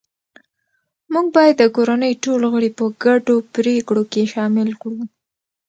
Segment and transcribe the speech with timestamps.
[1.13, 5.01] موږ باید د کورنۍ ټول غړي په ګډو پریکړو کې شامل کړو